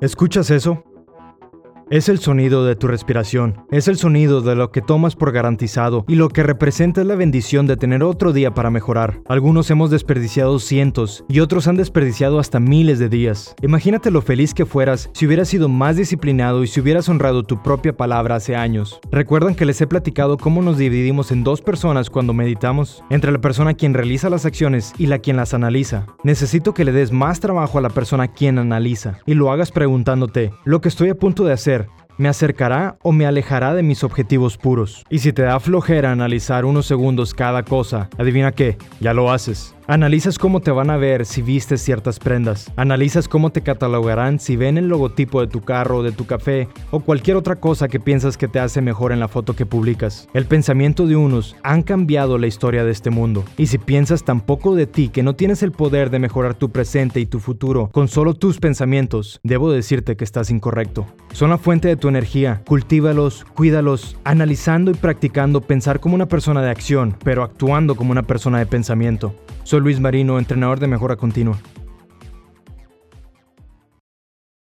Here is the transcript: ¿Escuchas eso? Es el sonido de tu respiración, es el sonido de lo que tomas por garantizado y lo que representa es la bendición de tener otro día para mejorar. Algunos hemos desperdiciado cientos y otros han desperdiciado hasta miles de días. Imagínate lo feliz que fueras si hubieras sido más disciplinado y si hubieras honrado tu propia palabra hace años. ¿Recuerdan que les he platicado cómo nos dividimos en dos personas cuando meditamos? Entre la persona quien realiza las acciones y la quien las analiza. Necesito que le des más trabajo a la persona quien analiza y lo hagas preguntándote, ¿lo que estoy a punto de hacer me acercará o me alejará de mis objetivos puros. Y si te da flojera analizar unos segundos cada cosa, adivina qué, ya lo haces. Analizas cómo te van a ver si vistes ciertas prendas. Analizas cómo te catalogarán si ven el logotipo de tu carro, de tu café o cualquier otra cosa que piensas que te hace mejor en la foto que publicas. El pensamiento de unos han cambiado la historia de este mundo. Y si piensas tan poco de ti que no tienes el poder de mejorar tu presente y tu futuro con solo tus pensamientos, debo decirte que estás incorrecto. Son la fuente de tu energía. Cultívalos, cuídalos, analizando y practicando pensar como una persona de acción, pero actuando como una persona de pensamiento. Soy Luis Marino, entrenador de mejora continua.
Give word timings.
¿Escuchas 0.00 0.50
eso? 0.50 0.84
Es 1.90 2.10
el 2.10 2.18
sonido 2.18 2.66
de 2.66 2.76
tu 2.76 2.86
respiración, 2.86 3.64
es 3.70 3.88
el 3.88 3.96
sonido 3.96 4.42
de 4.42 4.54
lo 4.54 4.70
que 4.70 4.82
tomas 4.82 5.16
por 5.16 5.32
garantizado 5.32 6.04
y 6.06 6.16
lo 6.16 6.28
que 6.28 6.42
representa 6.42 7.00
es 7.00 7.06
la 7.06 7.14
bendición 7.14 7.66
de 7.66 7.78
tener 7.78 8.02
otro 8.02 8.34
día 8.34 8.52
para 8.52 8.70
mejorar. 8.70 9.22
Algunos 9.26 9.70
hemos 9.70 9.88
desperdiciado 9.88 10.58
cientos 10.58 11.24
y 11.30 11.40
otros 11.40 11.66
han 11.66 11.76
desperdiciado 11.78 12.40
hasta 12.40 12.60
miles 12.60 12.98
de 12.98 13.08
días. 13.08 13.54
Imagínate 13.62 14.10
lo 14.10 14.20
feliz 14.20 14.52
que 14.52 14.66
fueras 14.66 15.08
si 15.14 15.26
hubieras 15.26 15.48
sido 15.48 15.70
más 15.70 15.96
disciplinado 15.96 16.62
y 16.62 16.66
si 16.66 16.78
hubieras 16.78 17.08
honrado 17.08 17.42
tu 17.42 17.62
propia 17.62 17.96
palabra 17.96 18.34
hace 18.34 18.54
años. 18.54 19.00
¿Recuerdan 19.10 19.54
que 19.54 19.64
les 19.64 19.80
he 19.80 19.86
platicado 19.86 20.36
cómo 20.36 20.60
nos 20.60 20.76
dividimos 20.76 21.32
en 21.32 21.42
dos 21.42 21.62
personas 21.62 22.10
cuando 22.10 22.34
meditamos? 22.34 23.02
Entre 23.08 23.32
la 23.32 23.40
persona 23.40 23.72
quien 23.72 23.94
realiza 23.94 24.28
las 24.28 24.44
acciones 24.44 24.92
y 24.98 25.06
la 25.06 25.20
quien 25.20 25.38
las 25.38 25.54
analiza. 25.54 26.04
Necesito 26.22 26.74
que 26.74 26.84
le 26.84 26.92
des 26.92 27.12
más 27.12 27.40
trabajo 27.40 27.78
a 27.78 27.80
la 27.80 27.88
persona 27.88 28.28
quien 28.28 28.58
analiza 28.58 29.20
y 29.24 29.32
lo 29.32 29.50
hagas 29.50 29.72
preguntándote, 29.72 30.52
¿lo 30.64 30.82
que 30.82 30.88
estoy 30.88 31.08
a 31.08 31.14
punto 31.14 31.44
de 31.44 31.54
hacer 31.54 31.77
me 32.18 32.28
acercará 32.28 32.98
o 33.02 33.12
me 33.12 33.26
alejará 33.26 33.72
de 33.72 33.82
mis 33.82 34.04
objetivos 34.04 34.58
puros. 34.58 35.04
Y 35.08 35.20
si 35.20 35.32
te 35.32 35.42
da 35.42 35.58
flojera 35.60 36.12
analizar 36.12 36.64
unos 36.64 36.86
segundos 36.86 37.32
cada 37.32 37.62
cosa, 37.62 38.10
adivina 38.18 38.52
qué, 38.52 38.76
ya 39.00 39.14
lo 39.14 39.30
haces. 39.32 39.77
Analizas 39.90 40.38
cómo 40.38 40.60
te 40.60 40.70
van 40.70 40.90
a 40.90 40.98
ver 40.98 41.24
si 41.24 41.40
vistes 41.40 41.80
ciertas 41.80 42.18
prendas. 42.18 42.70
Analizas 42.76 43.26
cómo 43.26 43.48
te 43.48 43.62
catalogarán 43.62 44.38
si 44.38 44.54
ven 44.54 44.76
el 44.76 44.86
logotipo 44.86 45.40
de 45.40 45.46
tu 45.46 45.62
carro, 45.62 46.02
de 46.02 46.12
tu 46.12 46.26
café 46.26 46.68
o 46.90 47.00
cualquier 47.00 47.38
otra 47.38 47.56
cosa 47.56 47.88
que 47.88 47.98
piensas 47.98 48.36
que 48.36 48.48
te 48.48 48.60
hace 48.60 48.82
mejor 48.82 49.12
en 49.12 49.18
la 49.20 49.28
foto 49.28 49.56
que 49.56 49.64
publicas. 49.64 50.28
El 50.34 50.44
pensamiento 50.44 51.06
de 51.06 51.16
unos 51.16 51.56
han 51.62 51.82
cambiado 51.82 52.36
la 52.36 52.46
historia 52.46 52.84
de 52.84 52.90
este 52.90 53.08
mundo. 53.08 53.46
Y 53.56 53.68
si 53.68 53.78
piensas 53.78 54.24
tan 54.24 54.42
poco 54.42 54.74
de 54.74 54.86
ti 54.86 55.08
que 55.08 55.22
no 55.22 55.36
tienes 55.36 55.62
el 55.62 55.72
poder 55.72 56.10
de 56.10 56.18
mejorar 56.18 56.52
tu 56.54 56.68
presente 56.68 57.18
y 57.18 57.24
tu 57.24 57.40
futuro 57.40 57.88
con 57.90 58.08
solo 58.08 58.34
tus 58.34 58.58
pensamientos, 58.58 59.40
debo 59.42 59.72
decirte 59.72 60.18
que 60.18 60.24
estás 60.24 60.50
incorrecto. 60.50 61.06
Son 61.32 61.48
la 61.48 61.56
fuente 61.56 61.88
de 61.88 61.96
tu 61.96 62.08
energía. 62.08 62.60
Cultívalos, 62.66 63.46
cuídalos, 63.54 64.18
analizando 64.24 64.90
y 64.90 64.94
practicando 64.94 65.62
pensar 65.62 65.98
como 65.98 66.14
una 66.14 66.28
persona 66.28 66.60
de 66.60 66.68
acción, 66.68 67.16
pero 67.24 67.42
actuando 67.42 67.94
como 67.94 68.12
una 68.12 68.24
persona 68.24 68.58
de 68.58 68.66
pensamiento. 68.66 69.34
Soy 69.68 69.80
Luis 69.82 70.00
Marino, 70.00 70.38
entrenador 70.38 70.80
de 70.80 70.86
mejora 70.86 71.16
continua. 71.16 71.58